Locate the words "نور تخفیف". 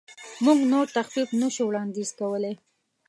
0.71-1.29